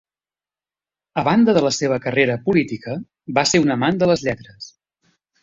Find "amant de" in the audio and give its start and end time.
3.77-4.09